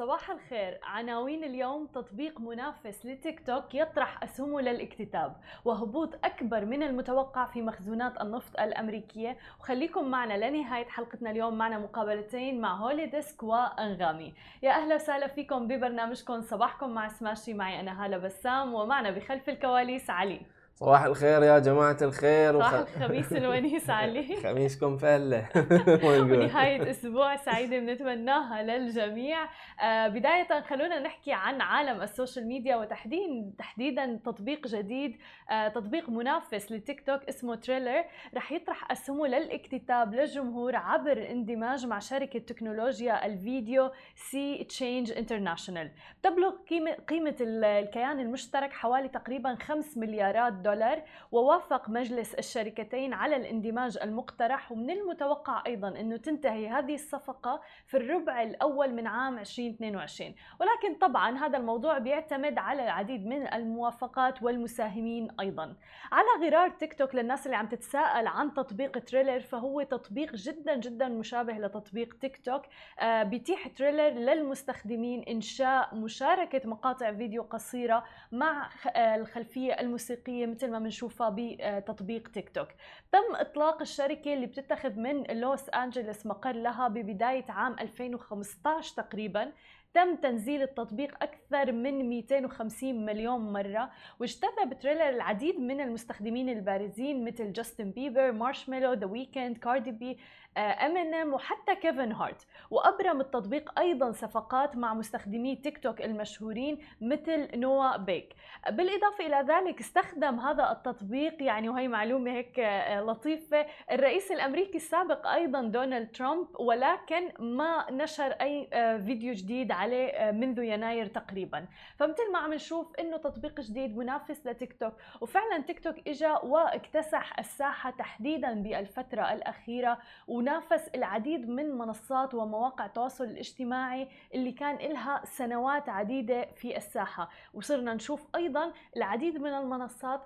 [0.00, 0.78] صباح الخير.
[0.82, 8.20] عناوين اليوم تطبيق منافس لتيك توك يطرح أسهمه للاكتتاب وهبوط أكبر من المتوقع في مخزونات
[8.20, 9.36] النفط الأمريكية.
[9.60, 14.34] وخليكم معنا لنهاية حلقتنا اليوم معنا مقابلتين مع Hollydesk وأنغامي.
[14.62, 16.40] يا أهلا وسهلا فيكم ببرنامجكم.
[16.40, 17.54] صباحكم مع سماشي.
[17.54, 20.40] معي أنا هالة بسام ومعنا بخلف الكواليس علي.
[20.82, 25.48] صباح الخير يا جماعة الخير صباح الخميس الونيس علي خميسكم فلة.
[26.04, 29.38] ونهاية أسبوع سعيدة بنتمناها للجميع.
[29.82, 35.16] آه بداية خلونا نحكي عن عالم ال social media وتحديدا تحديدا تطبيق جديد
[35.50, 38.04] آه تطبيق منافس لتيك توك اسمه تريلر.
[38.34, 45.90] رح يطرح أسهمه للاكتتاب للجمهور عبر الاندماج مع شركة تكنولوجيا الفيديو SeaChange International.
[46.22, 50.69] تبلغ قيمة, قيمة الكيان المشترك حوالي تقريبا 5 مليارات دولار.
[50.70, 51.02] دولار
[51.32, 54.72] ووافق مجلس الشركتين على الاندماج المقترح.
[54.72, 61.38] ومن المتوقع أيضا إنه تنتهي هذه الصفقة في الربع الأول من عام 2022 ولكن طبعا
[61.38, 65.74] هذا الموضوع بيعتمد على العديد من الموافقات والمساهمين أيضا.
[66.12, 71.08] على غرار تيك توك للناس اللي عم تتساءل عن تطبيق تريلر فهو تطبيق جدا جدا
[71.08, 72.62] مشابه لتطبيق تيك توك.
[73.00, 80.78] آه، بيتيح تريلر للمستخدمين إنشاء مشاركة مقاطع فيديو قصيرة مع آه، الخلفية الموسيقية مثل ما
[80.78, 82.68] بنشوفها بتطبيق تيك توك
[83.12, 89.52] تم إطلاق الشركة اللي بتتخذ من لوس انجلوس مقر لها ببداية عام 2015 تقريبا.
[89.94, 97.52] تم تنزيل التطبيق أكثر من 250 مليون مرة واجتذب تريلر العديد من المستخدمين البارزين مثل
[97.52, 100.18] جاستن بيبر، مارشميلو، ذا ويكند، كاردي بي،
[100.56, 102.46] امينيم وحتى كيفن هارت.
[102.70, 108.34] وأبرم التطبيق أيضا صفقات مع مستخدمي تيك توك المشهورين مثل نوا بيك.
[108.70, 115.26] بالإضافة إلى ذلك استخدم هذا التطبيق يعني وهي معلومة هيك آه، لطيفة الرئيس الأمريكي السابق
[115.26, 121.66] أيضا دونالد ترامب ولكن ما نشر أي آه، فيديو جديد عليه آه، منذ يناير تقريبا.
[121.96, 127.38] فمثل ما عم نشوف إنه تطبيق جديد منافس لتيك توك وفعلا تيك توك اجى واكتسح
[127.38, 129.98] الساحة تحديدا بالفترة الأخيرة
[130.28, 137.30] ونافس العديد من منصات ومواقع التواصل الاجتماعي اللي كان لها سنوات عديدة في الساحة.
[137.54, 140.20] وصرنا نشوف أيضا العديد من المنصات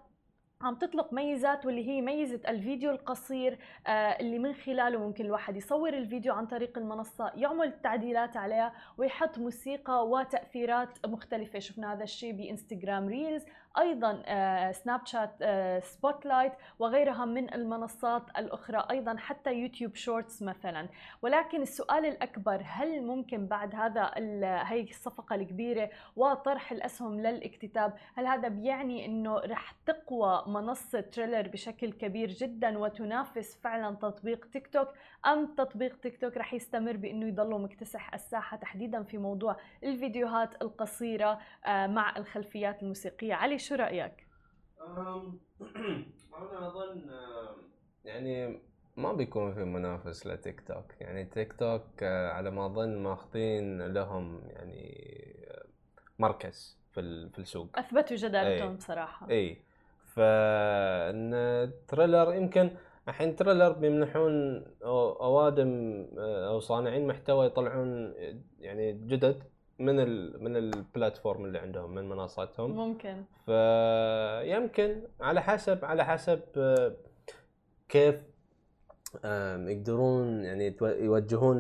[0.65, 5.95] عم تطلق ميزات واللي هي ميزة الفيديو القصير آه، اللي من خلاله ممكن الواحد يصور
[5.95, 11.59] الفيديو عن طريق المنصة يعمل تعديلات عليها ويحط موسيقى وتأثيرات مختلفة.
[11.59, 13.45] شفنا هذا الشيء بإنستغرام Reels
[13.79, 14.23] أيضا
[14.73, 15.45] سناب شات
[15.85, 20.89] Spotlight وغيرها من المنصات الأخرى أيضا حتى يوتيوب Shorts مثلا.
[21.23, 24.11] ولكن السؤال الأكبر هل ممكن بعد هذا
[24.43, 31.93] هي الصفقة الكبيرة وطرح الأسهم للاكتتاب هل هذا بيعني إنه رح تقوى منصة تريلر بشكل
[31.93, 34.89] كبير جدا وتنافس فعلا تطبيق تيك توك.
[35.27, 41.39] أم تطبيق تيك توك رح يستمر بإنه يضل مكتسح الساحة تحديدا في موضوع الفيديوهات القصيرة
[41.67, 43.35] آه، مع الخلفيات الموسيقية.
[43.35, 44.27] علي شو رأيك؟
[46.39, 47.11] أنا أظن
[48.05, 48.61] يعني
[48.97, 50.95] ما بيكون في منافس لتيك توك.
[51.01, 55.05] يعني تيك توك آه، على ما أظن ماخذين لهم يعني
[55.51, 55.65] آه،
[56.19, 57.79] مركز في في السوق.
[57.79, 58.77] أثبتوا جدارتهم إيه.
[58.77, 59.31] بصراحة.
[59.31, 59.63] اي
[60.17, 61.31] فإن
[61.89, 62.71] تريلر يمكن
[63.09, 64.65] الحين تريلر بيمنحون
[65.21, 68.15] أوادم آه، أو صانعين محتوى يطلعون
[68.61, 69.43] يعني جدد
[69.79, 72.71] من ال من ال platform اللي عندهم من منصاتهم.
[72.71, 73.25] ممكن.
[73.47, 76.97] فيمكن على حسب على حسب آه،
[77.89, 78.34] كيف
[79.69, 81.59] يقدرون يعني يوجهون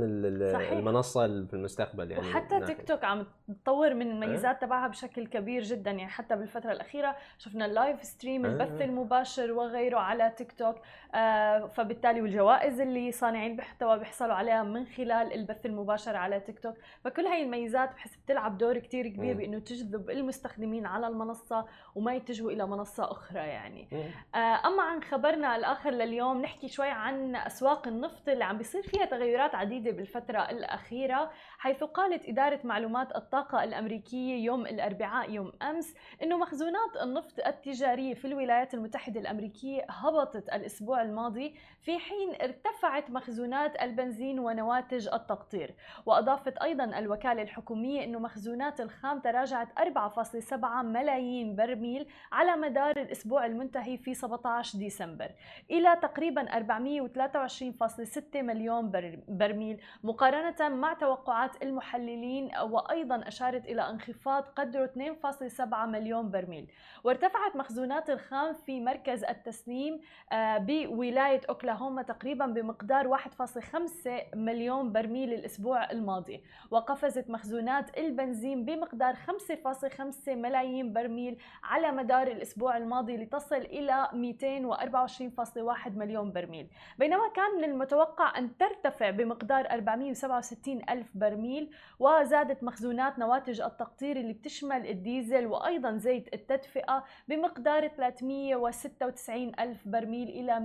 [0.52, 0.72] صحيح.
[0.72, 3.26] المنصة في المستقبل يعني وحتى تيك توك عم
[3.62, 8.46] تطور من الميزات تبعها بشكل كبير جدا يعني حتى بالفترة الأخيرة شفنا ال live stream
[8.46, 10.76] البث المباشر وغيره على تيك توك
[11.14, 16.74] آه فبالتالي والجوائز اللي صانعين المحتوى بيحصلوا عليها من خلال البث المباشر على تيك توك.
[17.04, 22.50] فكل هاي الميزات بحس بتلعب دور كتير كبير بإنه تجذب المستخدمين على المنصة وما يتجهوا
[22.50, 23.88] إلى منصة أخرى يعني.
[24.34, 29.04] آه أما عن خبرنا الآخر لليوم نحكي شوي عن أسواق النفط اللي عم بيصير فيها
[29.04, 36.38] تغيرات عديدة بالفترة الأخيرة حيث قالت إدارة معلومات الطاقة الأمريكية يوم الأربعاء يوم أمس إنه
[36.38, 44.38] مخزونات النفط التجارية في الولايات المتحدة الأمريكية هبطت الأسبوع الماضي في حين ارتفعت مخزونات البنزين
[44.38, 45.74] ونواتج التقطير.
[46.06, 53.96] وأضافت أيضا الوكالة الحكومية إنه مخزونات الخام تراجعت 4.7 ملايين برميل على مدار الأسبوع المنتهي
[53.96, 55.30] في 17 ديسمبر.
[55.70, 58.90] إلى تقريبا 403 23.6 مليون
[59.28, 66.70] برميل مقارنة مع توقعات المحللين وأيضا أشارت إلى انخفاض قدره 2.7 مليون برميل.
[67.04, 70.00] وارتفعت مخزونات الخام في مركز التسليم
[70.32, 76.42] آه، بولاية أوكلاهوما تقريبا بمقدار 1.5 مليون برميل الأسبوع الماضي.
[76.70, 86.32] وقفزت مخزونات البنزين بمقدار 5.5 ملايين برميل على مدار الأسبوع الماضي لتصل إلى 224.1 مليون
[86.32, 86.68] برميل.
[86.98, 94.32] بينما كان من المتوقع أن ترتفع بمقدار 467 ألف برميل وزادت مخزونات نواتج التقطير اللي
[94.32, 100.60] بتشمل الديزل وأيضا زيت التدفئة بمقدار 396 ألف برميل إلى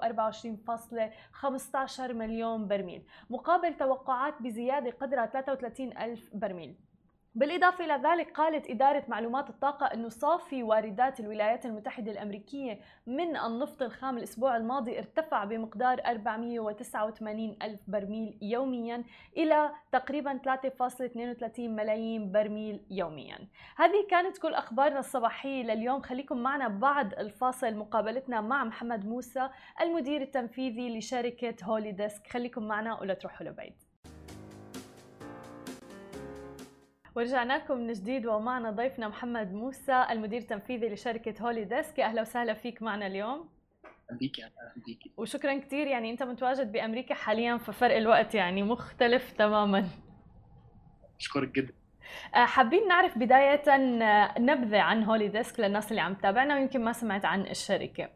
[0.00, 3.06] 124.15 مليون برميل.
[3.30, 6.76] مقابل توقعات بزيادة قدرها 33 ألف برميل.
[7.36, 13.82] بالإضافة إلى ذلك قالت إدارة معلومات الطاقة أنه صافي واردات الولايات المتحدة الأمريكية من النفط
[13.82, 19.04] الخام الأسبوع الماضي ارتفع بمقدار 489 ألف برميل يوميا
[19.36, 23.38] إلى تقريبا 3.32 ملايين برميل يوميا.
[23.76, 26.02] هذه كانت كل أخبارنا الصباحية لليوم.
[26.02, 27.74] خليكم معنا بعد الفاصل.
[27.74, 29.48] مقابلتنا مع محمد موسى
[29.80, 33.93] المدير التنفيذي لشركة هولي ديسك خليكم معنا ولا تروحوا لبعيد.
[37.14, 42.00] ورجعنا لكم من جديد ومعنا ضيفنا محمد موسى المدير التنفيذي لشركة Hollydesk.
[42.00, 43.48] أهلا وسهلا فيك معنا اليوم.
[44.10, 49.88] بيك أهلا بيك وشكرا كثير يعني أنت متواجد بأمريكا حاليا ففرق الوقت يعني مختلف تماما.
[51.20, 51.72] أشكرك جدا.
[52.34, 57.24] آه، حابين نعرف بداية آه، نبذة عن Hollydesk للناس اللي عم تتابعنا ويمكن ما سمعت
[57.24, 58.08] عن الشركة.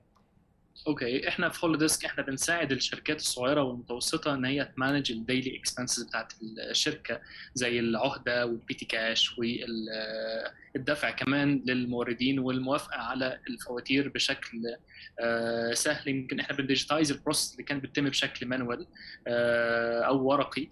[0.86, 5.56] okay إحنا في Hollydesk إحنا بنساعد الشركات الصغيرة والمتوسطة إن هي ت manage ال daily
[5.56, 6.32] expenses بتاعت
[6.70, 7.20] الشركة
[7.54, 9.38] زي العهدة وال petty cash
[10.74, 14.62] والدفع كمان للموردين والموافقة على الفواتير بشكل
[15.20, 16.08] آه، سهل.
[16.08, 18.86] يمكن إحنا بن digitize ال process اللي كانت بتتم بشكل manual
[19.26, 20.68] آه، أو ورقي.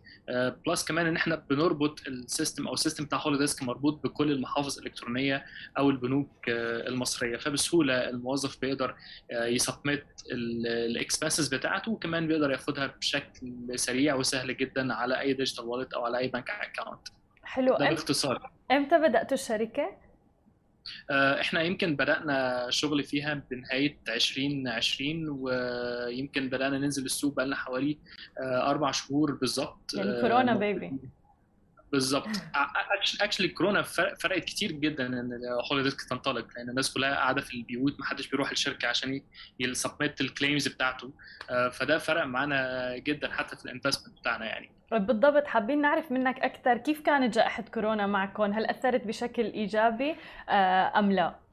[0.67, 4.33] plus آه، كمان إن إحنا بنربط ال system أو ال system بتاع Hollydesk مربوط بكل
[4.33, 5.45] المحافظ الإلكترونية
[5.79, 7.37] أو البنوك المصرية.
[7.37, 8.97] فبسهولة الموظف بيقدر
[9.33, 15.65] ي submit ال expenses بتاعته وكمان بيقدر ياخدها بشكل سريع وسهل جدا على أي digital
[15.65, 17.09] wallet أو على أي bank account
[17.47, 17.77] حلو.
[17.79, 18.51] ده باختصار.
[18.71, 19.91] إمتى بداتوا الشركة؟
[21.11, 27.99] آه، إحنا يمكن بدأنا شغل فيها بنهاية 2020 ويمكن بدأنا ننزل السوق بقى لنا حوالي
[28.41, 29.95] آه، أربع شهور بالظبط.
[29.95, 30.93] يعني كورونا baby
[31.97, 32.29] بالظبط
[33.21, 35.41] actually كورونا فرقت كتير جدا إن
[35.71, 39.23] Hollydesk تنطلق لأن الناس كلها قاعدة في البيوت ما حدش بيروح الشركة عشان
[39.61, 41.13] ي submit ال claims بتاعته.
[41.51, 44.71] آه، فده فرق معانا جدا حتى في ال investment بتاعنا يعني.
[44.91, 45.47] بالضبط.
[45.47, 50.17] حابين نعرف منك أكثر كيف كانت جائحة كورونا معكم؟ هل أثرت بشكل إيجابي
[50.49, 51.46] آه، أم لا؟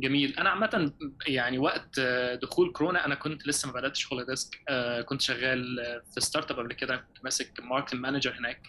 [0.00, 0.38] جميل.
[0.38, 0.92] أنا عامة
[1.26, 2.00] يعني وقت
[2.42, 5.76] دخول كورونا أنا كنت لسه ما بدأتش هولي desk آه، كنت شغال
[6.14, 6.96] في startup قبل كده.
[6.96, 8.62] كنت ماسك marketing manager هناك.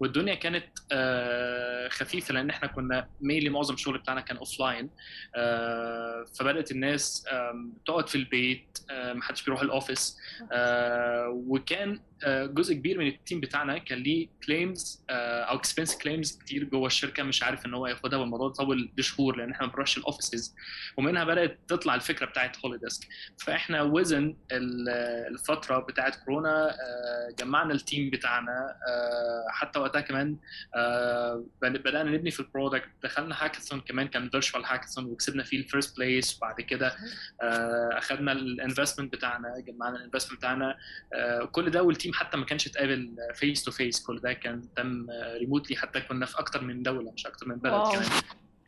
[0.00, 4.90] والدنيا كانت آه، خفيفة لأن إحنا كنا mainly معظم الشغل بتاعنا كان offline
[5.36, 7.24] آه، فبدأت الناس
[7.86, 10.16] تقعد في البيت ما حدش بيروح ال office
[11.28, 16.86] وكان جزء كبير من ال team بتاعنا كان ليه claims أو expense claims كتير جوه
[16.86, 20.54] الشركة مش عارف إن هو ياخدها والموضوع طول بشهور لأن إحنا ما بنروحش ال offices
[20.96, 27.81] ومنها بدأت تطلع الفكرة بتاعت هولي desk فاحنا within الفترة بتاعت كورونا آه، جمعنا ال
[27.81, 28.76] team بتاعنا.
[28.88, 30.36] آه، حتى وقتها كمان
[30.74, 35.64] آه، بدأنا نبني في ال product دخلنا هاكاثون كمان كان virtual hackathon وكسبنا فيه ال
[35.64, 36.96] first place وبعد كده
[37.92, 40.76] اخذنا ال investment بتاعنا جمعنا ال investment بتاعنا.
[41.52, 41.82] كل ده
[42.12, 45.06] حتى ما كانش اتقابل face to face كل ده كان تم
[45.40, 48.06] remotely حتى كنا في أكتر من دولة مش أكتر من بلد كمان.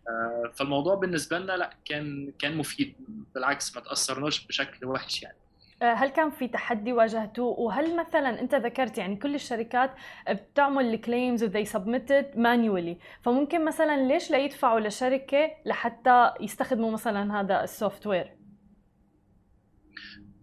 [0.08, 2.94] آه، فالموضوع بالنسبة لنا لأ كان كان مفيد
[3.34, 5.37] بالعكس ما تأثرناش بشكل وحش يعني.
[5.82, 9.90] آه، هل كان في تحدي واجهتوه وهل مثلا أنت ذكرت يعني كل الشركات
[10.30, 16.90] بتعمل ال claims و they submitted manually فممكن مثلا ليش لا يدفعوا لشركة لحتى يستخدموا
[16.90, 18.45] مثلا هذا ال software؟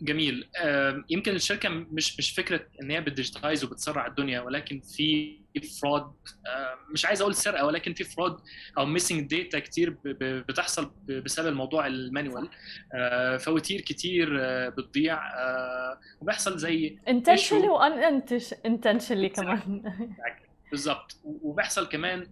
[0.03, 0.49] جميل.
[1.09, 5.39] يمكن الشركة مش مش فكرة إن هي بت digitize وبتسرع الدنيا ولكن في
[5.81, 6.11] fraud
[6.89, 8.37] مش عايز أقول سرقة ولكن في fraud
[8.77, 12.49] أو missing data كتير بتحصل بسبب الموضوع ال manual
[13.39, 14.29] فواتير كتير
[14.69, 15.19] بتضيع
[16.21, 18.23] وبيحصل زي intentionally و
[18.65, 19.83] unintentionally كمان.
[20.73, 21.17] بالظبط.
[21.23, 22.27] وبيحصل كمان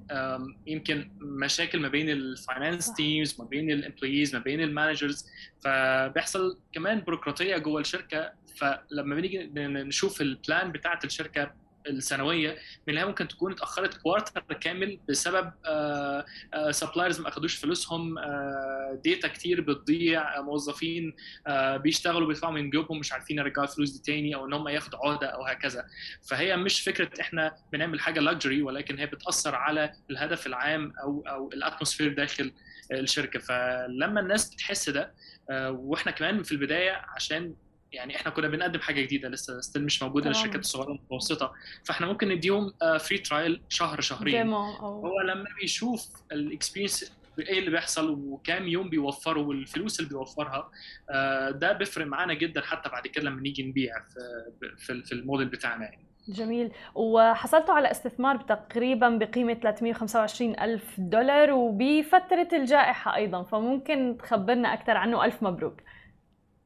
[0.67, 5.29] يمكن مشاكل ما بين ال finance teams ما بين ال employees ما بين ال managers
[5.63, 8.31] فبيحصل كمان بيروقراطية جوه الشركة.
[8.55, 11.53] فلما بنيجي نشوف ال plan بتاعة الشركة
[11.87, 12.57] السنويه
[12.87, 15.51] منها ممكن تكون اتأخرت quarter كامل بسبب
[16.71, 18.15] suppliers ما أخدوش فلوسهم
[19.03, 21.15] data كتير بتضيع موظفين
[21.75, 25.27] بيشتغلوا بيدفعوا من جيوبهم مش عارفين يرجعوا الفلوس دي تاني أو إن هم ياخدوا عهده
[25.27, 25.85] أو هكذا.
[26.29, 31.49] فهي مش فكرة إحنا بنعمل حاجة luxury ولكن هي بتأثر على الهدف العام أو أو
[31.53, 32.53] ال atmosphere داخل
[32.91, 33.39] الشركة.
[33.39, 35.13] فلما الناس بتحس ده
[35.69, 37.55] وإحنا كمان في البداية عشان
[37.91, 41.53] يعني إحنا كنا بنقدم حاجة جديدة لسه still مش موجودة للشركات الصغيرة والمتوسطه
[41.85, 44.49] فإحنا ممكن نديهم free trial شهر شهرين.
[44.53, 50.71] هو لما بيشوف ال experience إيه اللي بيحصل وكام يوم بيوفروا والفلوس اللي بيوفرها
[51.51, 53.93] ده بيفرق معانا جدا حتى بعد كده لما نيجي نبيع
[54.77, 56.05] في في الموديل بتاعنا يعني.
[56.27, 56.71] جميل.
[56.95, 65.25] وحصلتوا على استثمار تقريبا بقيمة 325 ألف دولار وبفترة الجائحة أيضا فممكن تخبرنا أكثر عنه.
[65.25, 65.77] ألف مبروك.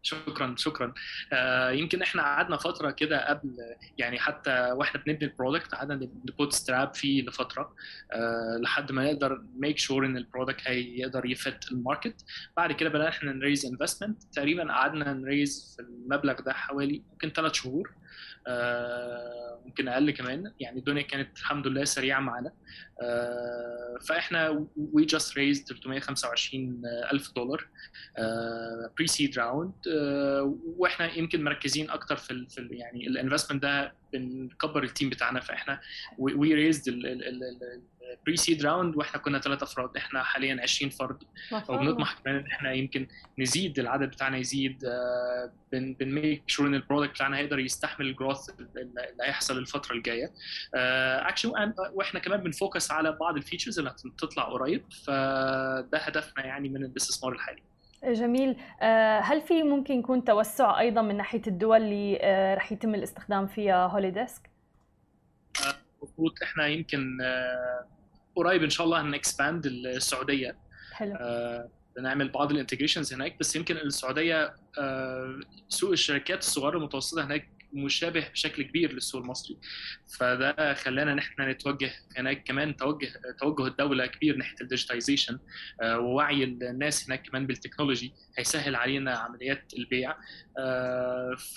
[0.05, 0.93] شكرا شكرا.
[1.33, 3.57] آه يمكن إحنا قعدنا فترة كده قبل
[3.97, 7.75] يعني حتى وإحنا بنبني ال product قعدنا ن bootstrap فيه لفترة
[8.11, 12.25] آه لحد ما نقدر make sure إن ال product هيقدر ي fit ال market.
[12.57, 17.03] بعد كده بدأنا إحنا ن raise investment تقريبا قعدنا ن raise في المبلغ ده حوالي
[17.11, 17.91] ممكن ثلاث شهور.
[19.65, 20.53] ممكن أقل كمان.
[20.59, 22.51] يعني الدنيا كانت الحمد لله سريعة معانا.
[23.01, 26.81] آه فإحنا we just raised 325
[27.13, 27.67] ألف دولار
[28.97, 29.73] pre-seed round
[30.77, 35.39] وإحنا يمكن مركزين أكتر في في يعني ال investment ده بنكبر ال team بتاعنا.
[35.39, 35.81] فإحنا
[36.17, 36.93] we raised
[38.25, 41.23] pre-seed round وإحنا كنا ثلاث افراد إحنا حاليا 20 فرد.
[41.69, 43.07] وبنطمح كمان إن إحنا يمكن
[43.39, 44.85] نزيد العدد بتاعنا يزيد
[45.71, 50.31] بن make sure إن ال product بتاعنا هيقدر يستحمل ال growth اللي هيحصل الفترة الجاية.
[50.73, 51.51] اكشن
[51.93, 54.83] وإحنا كمان بن focus على بعض ال features اللي هتطلع قريب.
[55.05, 57.61] فده هدفنا يعني من الاستثمار الحالي.
[58.03, 58.55] جميل.
[59.21, 62.19] هل في ممكن يكون توسع أيضا من ناحية الدول اللي
[62.57, 64.49] رح يتم الاستخدام فيها هولي desk
[66.03, 67.17] مظبوط إحنا يمكن
[68.35, 70.55] قريب إن شاء الله هن expand السعودية.
[70.91, 71.15] حلو.
[71.97, 74.55] بنعمل بعض ال integrations هناك بس يمكن السعودية
[75.69, 79.57] سوق الشركات الصغيرة المتوسطة هناك مشابه بشكل كبير للسوق المصري.
[80.19, 83.07] فده خلانا إن إحنا نتوجه هناك كمان توجه
[83.39, 85.39] توجه الدولة كبير ناحية ال digitization
[85.83, 88.13] ووعي الناس هناك كمان بال technology.
[88.37, 90.15] هيسهل علينا عمليات البيع.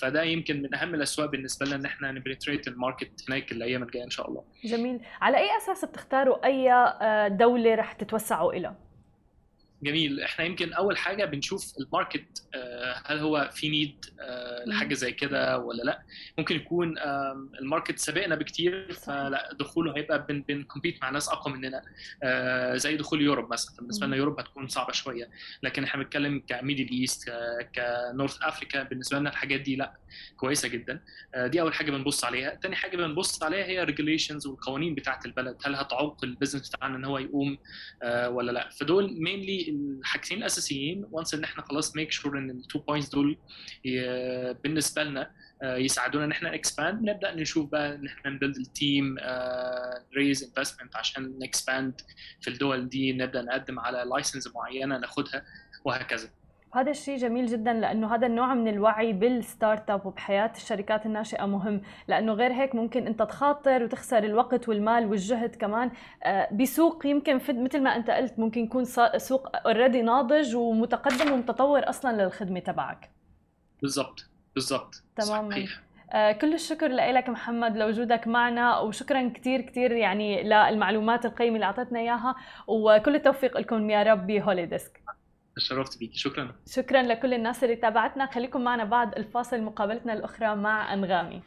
[0.01, 3.83] فده يمكن من أهم الاسواق بالنسبة لنا إن إحنا ن penetrate ال market هناك الأيام
[3.83, 4.45] الجاية إن شاء الله.
[4.65, 5.01] جميل.
[5.21, 6.69] على أي أساس بتختاروا أي
[7.37, 8.75] دولة رح تتوسعوا إلى؟
[9.83, 10.21] جميل.
[10.21, 12.43] إحنا يمكن أول حاجة بنشوف ال market
[13.05, 14.05] هل هو في need
[14.67, 16.03] لحاجة زي كده ولا لأ.
[16.39, 16.95] ممكن يكون
[17.61, 21.83] ال market سابقنا بكتير فلأ دخوله هيبقى بن بن compete مع ناس أقوى مننا
[22.77, 23.77] زي دخول Europe مثلا.
[23.77, 25.31] بالنسبة لنا Europe هتكون صعبة شوية
[25.63, 27.33] لكن إحنا بنتكلم ك Middle East
[27.75, 29.93] ك North Africa بالنسبة لنا الحاجات دي لأ
[30.37, 31.01] كويسة جدا.
[31.37, 32.55] دي أول حاجة بنبص عليها.
[32.55, 35.57] تاني حاجة بنبص عليها هي regulations والقوانين بتاعة البلد.
[35.65, 37.59] هل هتعوق ال business بتاعنا إن هو يقوم
[38.29, 38.69] ولا لأ.
[38.69, 43.39] فدول mainly الحاجتين الأساسيين once إن إحنا خلاص make sure إن ال two points دول
[44.65, 45.31] بالنسبة لنا
[45.63, 49.17] يساعدونا إن إحنا expand نبدا نشوف بقى إن إحنا ن build ال team
[50.17, 52.01] raise investment عشان ن expand
[52.41, 53.13] في الدول دي.
[53.13, 55.45] نبدأ نقدم على license معينة ناخدها
[55.85, 56.31] وهكذا.
[56.75, 61.81] هذا الشيء جميل جدا لأنه هذا النوع من الوعي بال start-up وبحياة الشركات الناشئة مهم.
[62.09, 65.91] لأنه غير هيك ممكن أنت تخاطر وتخسر الوقت والمال والجهد كمان
[66.53, 68.85] بسوق يمكن مثل ما أنت قلت ممكن يكون
[69.17, 73.11] سوق already ناضج ومتقدم ومتطور أصلا للخدمة تبعك.
[73.83, 74.31] بالضبط.
[74.55, 75.03] بالضبط.
[75.17, 75.51] تماما.
[75.51, 75.81] صحيح.
[76.13, 81.99] آه كل الشكر لك محمد لوجودك معنا وشكرا كثير كثير يعني للمعلومات القيمة اللي اعطيتنا
[81.99, 85.01] إياها وكل التوفيق لكم يا رب بهولي ديسك
[85.59, 86.55] تشرفت بيك شكرا.
[86.67, 88.27] شكرا لكل الناس اللي تابعتنا.
[88.27, 89.63] خليكم معنا بعد الفاصل.
[89.63, 91.43] مقابلتنا الأخرى مع أنغامي.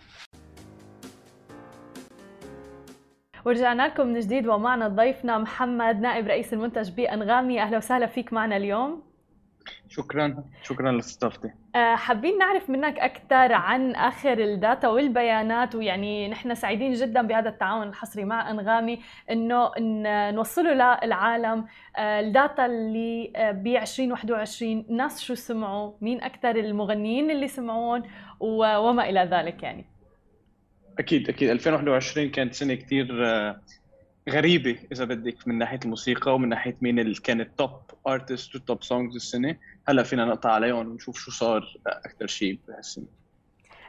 [3.46, 4.48] ورجعنا لكم من جديد.
[4.48, 7.62] ومعنا ضيفنا محمد نائب رئيس المنتج بأنغامي.
[7.62, 9.11] أهلا وسهلا فيك معنا اليوم.
[9.90, 16.94] شكرا شكرا لاستضافتي حابين نعرف منك أكثر عن آخر ال data والبيانات ويعني نحن سعيدين
[16.94, 19.00] جدا بهذا التعاون الحصري مع أنغامي
[19.32, 19.72] إنه
[20.32, 21.66] نوصله للعالم.
[22.00, 28.04] ال data اللي ب 2021 الناس شو سمعوا؟ مين أكثر المغنيين اللي سمعون؟
[28.40, 29.86] وما إلى ذلك يعني.
[31.00, 31.50] أكيد أكيد.
[31.50, 33.08] 2021 كانت سنة كثير
[34.30, 37.72] غريبة إذا بدك من ناحية الموسيقى ومن ناحية مين اللي كانت top
[38.08, 39.58] artist و top songs السنة.
[39.88, 43.06] هلأ فينا نقطع عليهم ونشوف شو صار أكثر شيء بهالسنة.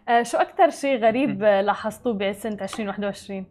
[0.08, 3.46] آه شو أكثر شيء غريب لاحظتوه بسنة 2021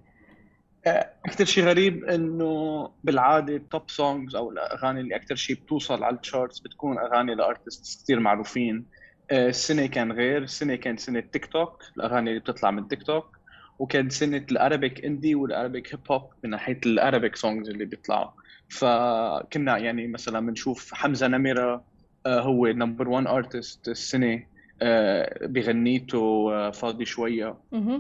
[1.26, 6.16] أكثر شيء غريب إنه بالعادة ال top songs أو الأغاني اللي أكثر شيء بتوصل على
[6.16, 8.86] ال charts بتكون أغاني ل artist كثير معروفين.
[9.32, 13.38] السنة كان غير السنة كانت سنة تيك توك الأغاني اللي بتطلع من تيك توك
[13.82, 17.86] وكان سنة ال Arabic indie وال Arabic hip hop من ناحية ال Arabic songs اللي
[17.86, 18.30] بيطلعوا.
[18.70, 21.84] فكنا يعني مثلا بنشوف حمزة نمرة
[22.26, 24.44] آه، هو number 1 artist السنة
[24.82, 27.56] آه، بغنيته آه، فاضي شوية.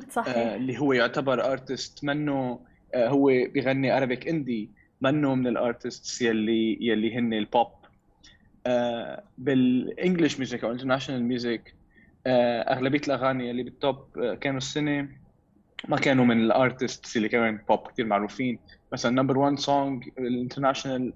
[0.09, 0.37] صحيح.
[0.37, 2.59] اللي هو يعتبر artist منه
[2.95, 4.69] هو بغني Arabic indie
[5.01, 7.67] منه من ال artists يلي يلي هن ال pop
[9.37, 11.73] بال English music أو international music
[12.27, 14.05] أغلبية الأغاني اللي بال top
[14.41, 15.20] كانوا السنة
[15.87, 18.59] ما كانوا من ال artists اللي كانوا بوب كثير معروفين.
[18.93, 21.13] مثلا number 1 song ال international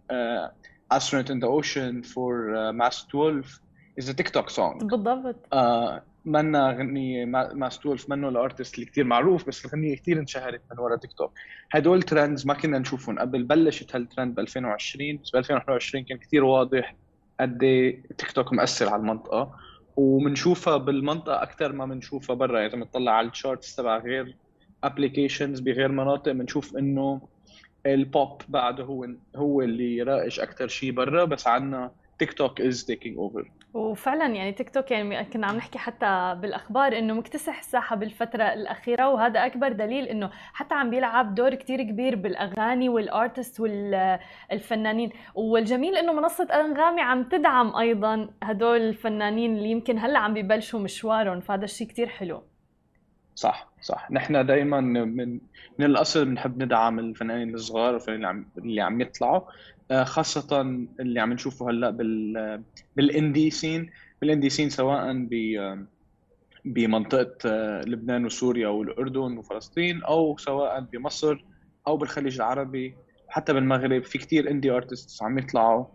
[0.93, 3.59] astronaut in the ocean for uh, Masked Wolf
[3.97, 4.77] is a TikTok song.
[4.85, 5.35] بالضبط.
[5.53, 10.61] Uh, منا غنية ماس 12 منه ال artist اللي كثير معروف بس الغنية كثير انشهرت
[10.71, 11.31] من ورا تيك توك
[11.71, 13.19] هدول trends ما كنا نشوفهم.
[13.19, 16.95] قبل بلشت هالترند ب 2020 بس ب 2021 كان كثير واضح
[17.39, 19.55] قد إيه تيك توك مأثر على المنطقة
[19.95, 22.65] وبنشوفها بالمنطقة أكثر ما بنشوفها برا.
[22.65, 24.35] إذا بنطلع على ال charts تبع غير
[24.83, 27.21] applications بغير مناطق بنشوف إنه
[27.85, 33.17] البوب بعده هو هو اللي رائج أكثر شيء برا بس عنا تيك توك is taking
[33.17, 38.43] over وفعلا يعني تيك توك يعني كنا عم نحكي حتى بالأخبار إنه مكتسح الساحة بالفترة
[38.43, 45.09] الأخيرة وهذا أكبر دليل إنه حتى عم بيلعب دور كتير كبير بالأغاني وال artist والفنانين.
[45.35, 51.39] والجميل إنه منصة أنغامي عم تدعم أيضا هدول الفنانين اللي يمكن هلأ عم ببلشوا مشوارهم
[51.39, 52.43] فهذا الشيء كتير حلو.
[53.35, 54.11] صح صح.
[54.11, 55.39] نحن دائما من
[55.79, 59.41] من الأصل بنحب ندعم الفنانين الصغار والفنانين اللي عم اللي عم يطلعوا.
[59.91, 60.61] آه، خاصة
[60.99, 62.63] اللي عم نشوفه هلأ بال
[62.95, 63.89] بالاندي سين
[64.21, 65.35] بالاندي سين سواء ب
[66.65, 71.45] بمنطقة آه، لبنان وسوريا والأردن وفلسطين أو سواء بمصر
[71.87, 72.95] أو بالخليج العربي
[73.27, 74.03] حتى بالمغرب.
[74.03, 75.85] في كتير indie artists عم يطلعوا.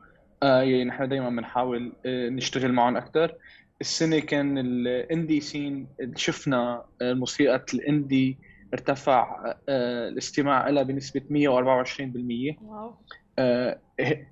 [0.43, 3.35] آه، يعني نحن دائما بنحاول نشتغل معهم أكثر
[3.81, 5.87] السنة كان ال indie scene
[6.17, 8.39] شفنا موسيقى ال indie
[8.75, 12.95] ارتفع آه، الاستماع لها بنسبة 124% wow.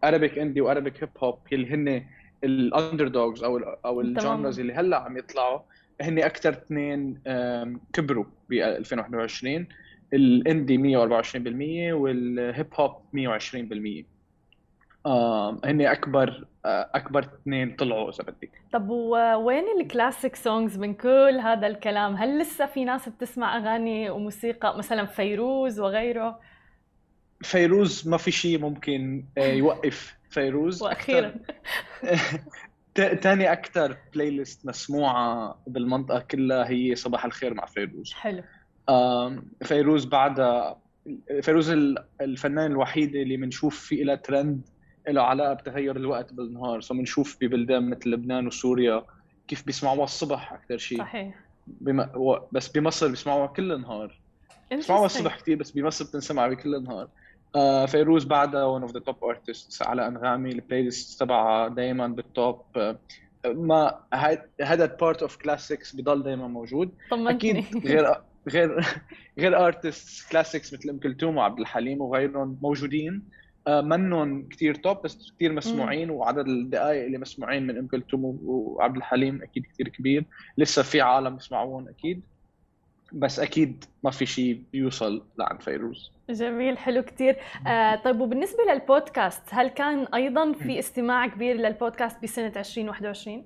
[0.05, 2.07] Arabic indie و Arabic hip hop اللي هن
[2.45, 5.61] ال underdogs أو ال أو ال genres اللي هلأ عم يطلعوا
[6.01, 7.21] هن أكثر اثنين
[7.93, 9.67] كبروا ب 2021
[10.15, 14.05] ال indie 124% وال hip hop 120%
[15.07, 16.58] آه هن أكبر آه
[16.95, 22.39] أكبر اثنين طلعوا اذا بدك طب وين ال classic songs من كل هذا الكلام؟ هل
[22.39, 26.41] لسه في ناس بتسمع أغاني وموسيقى مثلا فيروز وغيره؟
[27.43, 30.83] فيروز ما في شيء ممكن آه، يوقف فيروز.
[30.83, 31.35] وأخيرا.
[32.95, 38.13] ثاني أكثر playlist مسموعة بالمنطقة كلها هي صباح الخير مع فيروز.
[38.13, 38.43] حلو.
[39.65, 40.81] فيروز بعدها
[41.43, 41.71] فيروز
[42.21, 44.61] الفنان الوحيد اللي بنشوف في لها ترند
[45.13, 46.81] له علاقة بتغير الوقت بالنهار.
[46.81, 49.05] so بنشوف ببلدان مثل لبنان وسوريا
[49.49, 50.99] كيف بيسمعوها الصبح أكثر شيء.
[50.99, 51.35] صحيح.
[51.67, 52.01] بم...
[52.01, 52.39] و...
[52.53, 54.21] بس بمصر بيسمعوها كل النهار.
[54.71, 57.09] بيسمعوها الصبح كثير بس بمصر بتنسمع بكل النهار.
[57.57, 60.51] آه فيروز بعدها one of the top artists على أنغامي.
[60.51, 62.99] ال playlist تبعها دائما بال top آه
[63.45, 63.99] ما
[64.61, 66.91] هذا part of classics بضل دائما موجود.
[67.11, 67.59] طمنتني.
[67.59, 68.15] أكيد غير
[68.49, 68.87] غير
[69.39, 73.23] غير artist classics مثل أم كلثوم وعبد الحليم وغيرهم موجودين.
[73.69, 79.43] منهم كثير top بس كثير مسموعين وعدد الدقائق اللي مسموعين من أم كلثوم وعبد الحليم
[79.43, 80.25] أكيد كثير كبير.
[80.59, 82.23] لسه في عالم بيسمعوهم أكيد
[83.13, 86.13] بس أكيد ما في شيء بيوصل لعند فيروز.
[86.31, 92.53] جميل حلو كثير آه طيب وبالنسبة للبودكاست هل كان أيضا في استماع كبير للبودكاست بسنة
[92.57, 93.45] 2021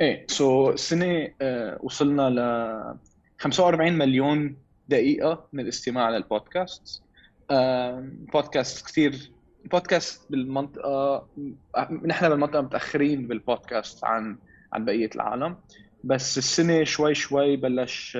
[0.00, 2.98] إيه so so, السنة آه وصلنا ل
[3.38, 4.56] 45 مليون
[4.88, 7.02] دقيقة من الاستماع للبودكاست.
[8.32, 9.32] بودكاست كثير
[9.64, 11.28] بودكاست بالمنطقة
[12.04, 14.38] نحن بالمنطقة متأخرين بالبودكاست عن
[14.72, 15.56] عن بقية العالم
[16.04, 18.18] بس السنة شوي شوي بلش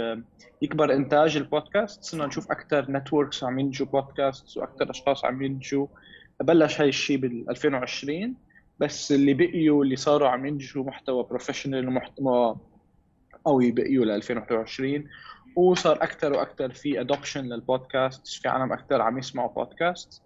[0.63, 5.87] يكبر إنتاج البودكاست صرنا نشوف أكثر networks عم ينتجوا بودكاست وأكثر أشخاص عم ينتجوا
[6.41, 8.35] بلش هاي الشيء بال 2020
[8.79, 12.57] بس اللي بقيوا اللي صاروا عم ينتجوا محتوى professional ومحتوى
[13.45, 15.05] قوي بقيوا ل 2021
[15.61, 20.23] وصار أكثر وأكثر في adoption للبودكاست في عالم أكثر عم يسمعوا بودكاست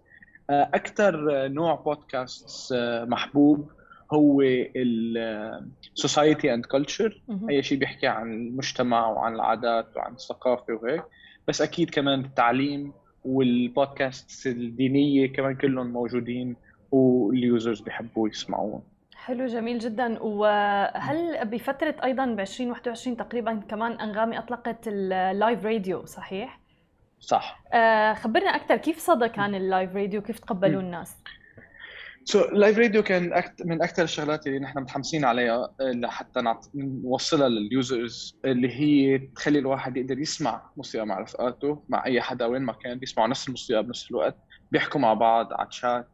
[0.49, 3.71] آه، أكثر نوع بودكاست آه، محبوب
[4.13, 4.41] هو
[4.75, 11.03] ال society and culture أي شيء بيحكي عن المجتمع وعن العادات وعن الثقافة وهيك.
[11.47, 12.93] بس أكيد كمان التعليم
[13.25, 16.55] والبودكاست الدينية كمان كلهم موجودين
[16.91, 18.81] وال users بيحبوا يسمعوهم
[19.25, 26.05] حلو جميل جدا وهل بفترة أيضا ب 2021 تقريبا كمان أنغامي أطلقت ال live radio
[26.05, 26.59] صحيح؟
[27.19, 31.15] صح آه خبرنا أكثر كيف صدى كان ال live radio كيف تقبلوا الناس؟
[32.23, 33.43] so live radio كان.
[33.65, 36.69] من أكثر الشغلات اللي نحن متحمسين عليها لحتى نعط...
[36.75, 42.45] نوصلها لل users اللي هي تخلي الواحد يقدر يسمع موسيقى مع رفقاته مع أي حدا
[42.45, 44.35] وين ما كان بيسمعوا نفس الموسيقى بنفس الوقت
[44.71, 46.07] بيحكوا مع بعض على chat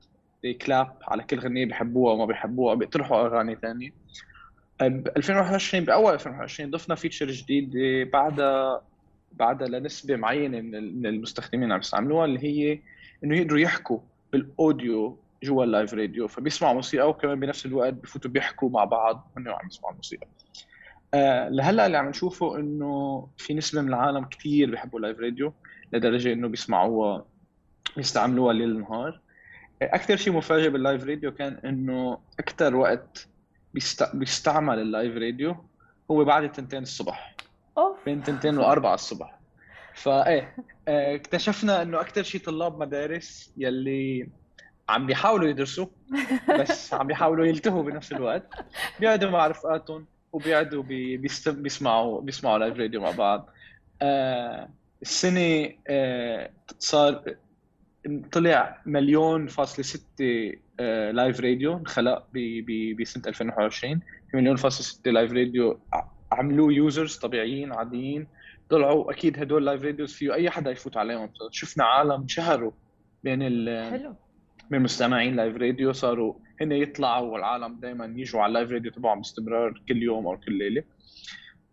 [0.45, 3.93] clap على كل غنية بيحبوها وما بيحبوها بيقترحوا أغاني ثانية.
[4.81, 7.71] ب 2021 بأول 2021 ضفنا feature جديد
[8.13, 8.81] بعدها
[9.31, 12.79] بعدها لنسبة معينة من المستخدمين عم يستعملوها اللي هي
[13.23, 13.99] إنه يقدروا يحكوا
[14.31, 16.27] بال audio جوا ال live radio.
[16.27, 20.27] فبيسمعوا موسيقى وكمان بنفس الوقت بفوتوا بيحكوا مع بعض وهن عم يسمعوا الموسيقى.
[21.13, 25.53] آه لهلأ اللي عم نشوفه إنه في نسبة من العالم كثير بيحبوا ال live radio
[25.93, 27.25] لدرجة إنه بيسمعوها
[27.97, 29.20] بيستعملوها ليل نهار.
[29.81, 33.27] أكثر شيء مفاجئ بال live radio كان إنه أكثر وقت
[33.73, 34.15] بيست...
[34.15, 35.55] بيستعمل ال live radio
[36.11, 37.35] هو بعد تنتين الصبح.
[37.77, 37.97] أوف.
[38.05, 39.39] بين تنتين وأربعة الصبح.
[39.93, 40.55] فايه
[40.87, 44.29] آه، اكتشفنا إنه أكثر شيء طلاب مدارس يلي
[44.89, 45.85] عم بيحاولوا يدرسوا
[46.59, 48.53] بس عم بيحاولوا يلتهوا بنفس الوقت.
[48.99, 51.17] بيقعدوا مع رفقاتهم وبيقعدوا بي...
[51.17, 51.49] بيست...
[51.49, 53.49] بيسمعوا بيسمعوا live radio مع بعض.
[54.01, 54.69] آه
[55.01, 57.35] السنة آه صار
[58.31, 60.53] طلع مليون فاصلة ستة
[61.11, 62.27] live radio انخلق
[62.99, 63.99] بسنة 2021
[64.31, 65.79] في مليون فاصلة ستة live radio
[66.31, 68.27] عملوه users طبيعيين عاديين.
[68.69, 71.29] طلعوا أكيد هدول live radios فيه أي حدا يفوت عليهم.
[71.51, 72.71] شفنا عالم شهروا
[73.23, 74.15] بين ال حلو.
[74.69, 79.17] من المستمعين live radio صاروا هن يطلعوا والعالم دائما يجوا على ال live radio تبعهم
[79.17, 80.83] باستمرار كل يوم أو كل ليلة.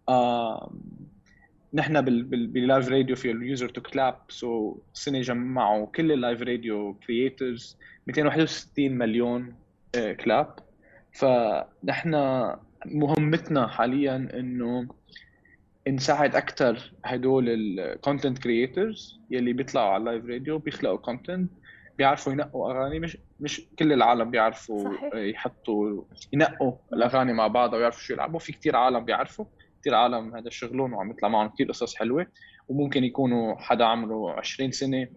[0.09, 0.73] آه
[1.75, 6.43] نحن بال live radio في ال user to clap so السنة جمعوا كل ال live
[6.43, 7.77] radio creators
[8.07, 9.55] 261 مليون
[9.95, 10.55] clap
[11.13, 12.15] فنحن
[12.87, 14.89] مهمتنا حاليا إنه
[15.89, 21.51] نساعد أكثر هدول ال content creators يلي بيطلعوا على ال live radio بيخلقوا content
[21.99, 23.01] بيعرفوا ينقوا أغاني.
[23.01, 25.15] مش مش كل العالم بيعرفوا صحيح.
[25.15, 28.39] يحطوا ينقوا الأغاني مع بعض ويعرفوا شو يلعبوا.
[28.39, 29.45] في كثير عالم بيعرفوا.
[29.89, 32.27] كثير عالم هذا شغلهم وعم يطلع معهم كثير قصص حلوة.
[32.69, 35.09] وممكن يكونوا حدا عمره 20 سنة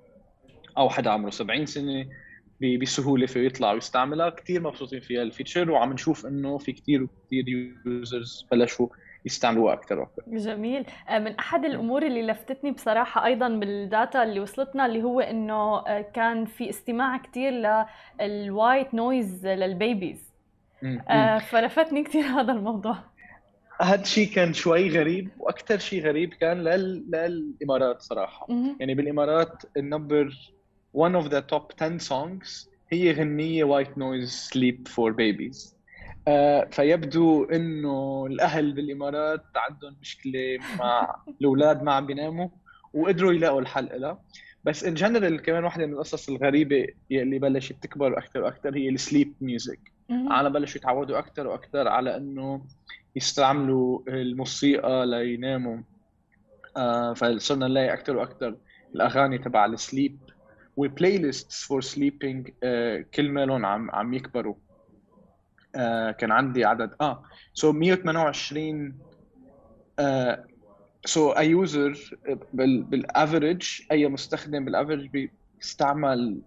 [0.78, 2.06] أو حدا عمره 70 سنة
[2.82, 4.30] بسهولة في يطلع ويستعملها.
[4.30, 7.46] كثير مبسوطين فيها ال feature وعم نشوف إنه في كثير وكثير
[7.86, 8.88] users بلشوا
[9.26, 10.86] يستعملوها أكثر وأكثر جميل.
[11.10, 15.88] آه، من أحد الأمور اللي لفتتني بصراحة أيضا بال data اللي وصلتنا اللي هو إنه
[15.88, 17.54] آه، كان في استماع كثير
[18.22, 20.32] لل white noise لل babies.
[21.10, 23.11] آه، فلفتني كثير هذا الموضوع.
[23.82, 27.06] هذا الشيء كان شوي غريب وأكثر شيء غريب كان لل...
[27.12, 28.78] للإمارات صراحة مهم.
[28.80, 30.54] يعني بالإمارات ال number
[30.98, 35.76] one of the top 10 songs هي غنية white noise sleep for babies
[36.72, 42.50] فيبدو إنه الأهل بالإمارات عندهم مشكلة مع الأولاد ما عم بيناموا
[42.94, 44.22] وقدروا يلاقوا الحل لها
[44.63, 48.97] بس in general كمان واحدة من القصص الغريبة اللي بلشت تكبر أكثر وأكثر هي ال
[48.97, 49.80] sleep music.
[50.12, 52.62] العالم بلشوا يتعودوا أكثر وأكثر على إنه
[53.15, 55.78] يستعملوا الموسيقى ليناموا.
[56.78, 58.56] آه فصرنا نلاقي أكثر وأكثر
[58.95, 60.20] الأغاني تبع ال sleep و
[60.78, 62.50] playlist for sleeping
[63.15, 64.56] كل مالهم عم عم يكبروا.
[65.76, 66.91] آه كان عندي عدد.
[67.02, 68.97] آه so so 128
[70.00, 70.45] آه
[71.06, 72.18] so أي user
[72.54, 76.41] بال average أي مستخدم بال average بيستعمل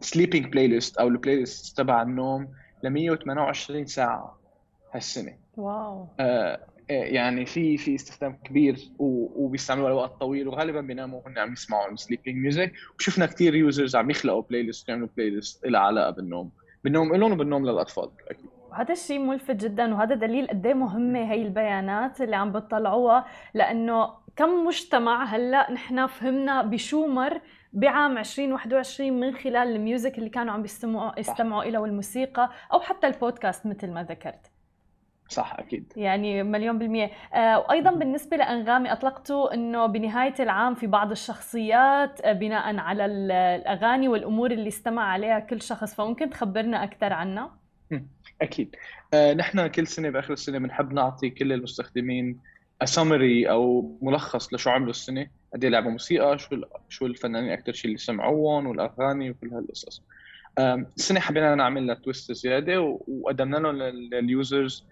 [0.00, 2.48] sleeping playlist أو ال playlist تبع النوم.
[2.82, 4.38] ل 128 ساعة
[4.92, 5.34] هالسنة.
[5.56, 6.06] wow.
[6.20, 11.97] آه يعني في في استخدام كبير وبيستعملوها لوقت طويل وغالبا بيناموا وهن عم يسمعوا ال
[11.97, 16.50] sleeping music وشفنا كثير users عم يخلقوا playlist يعملوا playlist لها علاقة بالنوم.
[16.84, 18.10] بالنوم لهم وبالنوم للأطفال.
[18.30, 23.24] أكيد وهذا الشيء ملفت جدا وهذا دليل قد إيه مهمة هي البيانات اللي عم بتطلعوها.
[23.54, 27.40] لأنه كم مجتمع هلأ نحن فهمنا بشو مر
[27.72, 33.66] بعام 2021 من خلال الميوزك اللي كانوا عم بيستمعوا يستمعوا إلها والموسيقى أو حتى البودكاست
[33.66, 34.46] مثل ما ذكرت.
[35.28, 35.92] صح أكيد.
[35.96, 37.10] يعني مليون بالمية.
[37.34, 43.32] آه، وأيضا بالنسبة لأنغامي أطلقتوا أنه بنهاية العام في بعض الشخصيات آه، بناء على ال-
[43.32, 45.94] الأغاني والأمور اللي استمع عليها كل شخص.
[45.94, 47.50] فممكن تخبرنا أكثر عنها؟
[48.42, 48.76] أكيد.
[49.14, 52.40] آه نحن كل سنة بآخر السنة بنحب نعطي كل المستخدمين
[52.84, 55.26] سمري أو ملخص لشو عملوا السنة.
[55.54, 60.02] قد لعبوا موسيقى شو شو الفنانين أكثر شيء اللي سمعوهم والأغاني وكل هالقصص.
[60.58, 64.86] السنة حبينا نعمل لها twist زيادة وقدمنا لهم لل- لل users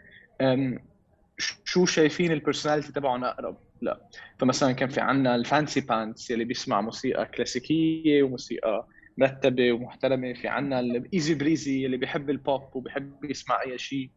[1.64, 4.08] شو شايفين ال personality تبعهم أقرب؟ لا.
[4.38, 8.86] فمثلا كان في عنا ال fancy pants اللي بيسمع موسيقى كلاسيكية وموسيقى
[9.18, 10.32] مرتبة ومحترمة.
[10.32, 14.10] في عنا ال easy breezy اللي بيحب البوب وبيحب يسمع أي شيء.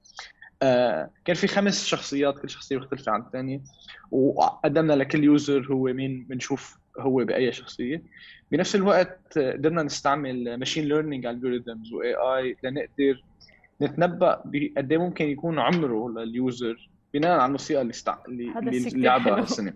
[1.25, 3.61] كان في خمس شخصيات كل شخصية مختلفة عن الثانية.
[4.11, 8.03] وقدمنا لكل user هو مين بنشوف هو بأي شخصية.
[8.51, 13.23] بنفس الوقت قدرنا نستعمل machine learning algorithms و AI لنقدر
[13.81, 18.17] نتنبأ بقد إيه ممكن يكون عمره لل user بناء على الموسيقى اللي استع...
[18.27, 19.73] اللي اللي لعبها هالسنه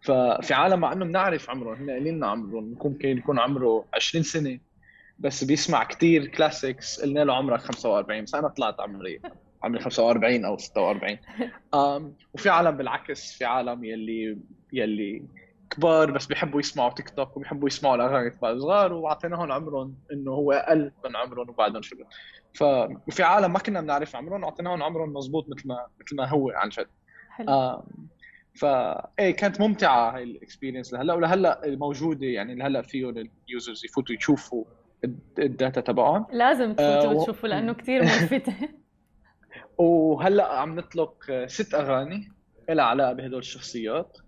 [0.00, 4.58] ففي عالم مع إنه بنعرف عمرهم هن قايلين لنا عمرهم ممكن يكون عمره 20 سنة
[5.18, 9.20] بس بيسمع كثير كلاسيكس قلنا له عمرك 45 بس أنا طلعت عمري
[9.66, 12.02] عمري 45 أو 46 um,
[12.34, 14.38] وفي عالم بالعكس في عالم يلي
[14.72, 15.22] يلي
[15.70, 20.52] كبار بس بيحبوا يسمعوا تيك توك وبيحبوا يسمعوا الأغاني تبع صغار واعطيناهم عمرهم إنه هو
[20.52, 22.04] أقل من عمرهم وبعدهم شغل
[22.54, 26.68] ففي عالم ما كنا بنعرف عمرهم واعطيناهم عمرهم مضبوط مثل ما مثل ما هو عن
[26.68, 26.86] جد.
[27.30, 27.82] حلو.
[28.54, 33.84] فا إيه كانت ممتعة هاي ال experience لهلأ ولهلأ موجوده يعني لهلأ فيهم ال users
[33.84, 34.64] يفوتوا يشوفوا
[35.38, 36.26] ال data تبعهم.
[36.32, 38.54] لازم تفوتوا آه وتشوفوا لأنه كثير ملفته
[39.78, 42.32] وهلا عم نطلق ست أغاني
[42.68, 44.18] لها علاقة بهدول الشخصيات.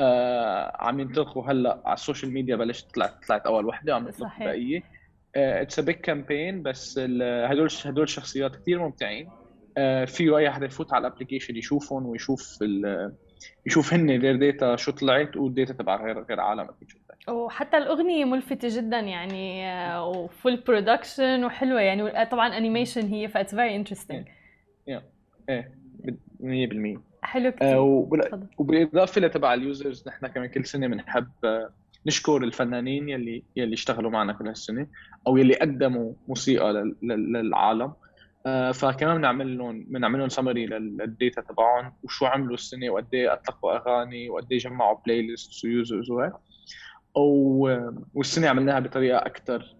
[0.00, 4.30] آه عم ينطلقوا هلا على ال social media بلشت طلعت طلعت أول وحدة عم نطلق
[4.40, 4.82] البقية.
[5.36, 9.28] it's a big campaign بس هدول هدول الشخصيات كثير ممتعين.
[9.78, 12.58] آه فيه أي حدا يفوت على ال application يشوفهم ويشوف
[13.66, 17.28] يشوف هن غير data شو طلعت والداتا تبع غير غير عالم أكيد شو طلعت.
[17.28, 19.64] وحتى الأغنية ملفتة جدا يعني
[19.98, 22.26] و full production وحلوة يعني.
[22.26, 24.26] طبعا animation هي ف it's very interesting
[24.88, 25.74] إيه
[26.40, 27.80] 100% حلو كثير آه
[28.58, 31.74] وبالإضافة لتبع ال users نحن كمان كل سنة بنحب آه،
[32.06, 34.86] نشكر الفنانين يلي يلي اشتغلوا معنا كل هالسنة
[35.26, 37.92] أو يلي قدموا موسيقى للعالم.
[38.46, 43.32] آه فكمان بنعمل لهم بنعمل لهم summary لل data تبعهم وشو عملوا السنة وقد إيه
[43.32, 46.32] أطلقوا أغاني وقد إيه جمعوا playlist و users وهيك
[48.14, 49.76] والسنة عملناها بطريقة أكثر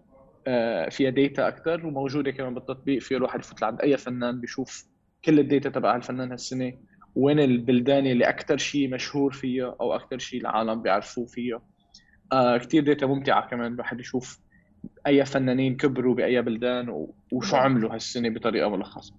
[0.47, 4.94] آه فيها data أكثر وموجودة كمان بالتطبيق في الواحد يفوت لعند أي فنان بيشوف
[5.25, 6.73] كل ال data تبع الفنان هالسنة
[7.15, 11.61] وين البلدان اللي أكثر شيء مشهور فيها أو أكثر شيء العالم بيعرفوه فيها.
[12.31, 14.39] آه كثير ديتا ممتعة كمان الواحد يشوف
[15.07, 19.13] أي فنانين كبروا بأي بلدان وشو عملوا هالسنة بطريقة ملخصة.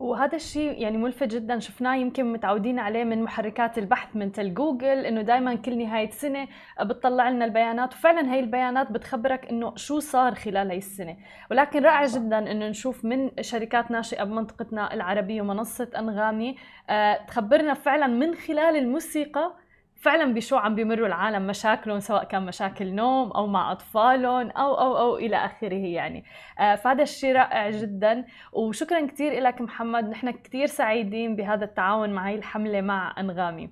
[0.00, 1.58] وهذا الشيء يعني ملفت جدا.
[1.58, 6.48] شفناه يمكن متعودين عليه من محركات البحث مثل جوجل إنه دائما كل نهاية سنة
[6.80, 11.16] بتطلع لنا البيانات وفعلا هي البيانات بتخبرك إنه شو صار خلال هي السنة.
[11.50, 16.56] ولكن رائع جدا إنه نشوف من شركات ناشئة بمنطقتنا العربية ومنصة أنغامي
[16.90, 19.52] آه، تخبرنا فعلا من خلال الموسيقى
[20.00, 24.98] فعلا بشو عم بيمروا العالم مشاكلهم سواء كان مشاكل نوم أو مع أطفالهم أو أو
[24.98, 26.24] أو إلى آخره يعني.
[26.58, 28.24] آه فهذا الشيء رائع جدا.
[28.52, 30.08] وشكرا كثير لك محمد.
[30.08, 33.70] نحن كثير سعيدين بهذا التعاون مع هي الحملة مع أنغامي.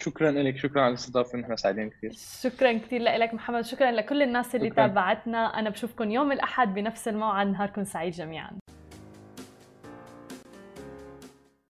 [0.00, 1.38] شكرا لك شكرا على الاستضافة.
[1.38, 3.64] نحن سعيدين كثير شكرا كثير لك محمد.
[3.64, 4.86] شكرا لكل الناس اللي شكرا.
[4.86, 5.58] تابعتنا.
[5.58, 7.46] أنا بشوفكم يوم الأحد بنفس الموعد.
[7.46, 8.50] نهاركم سعيد جميعا.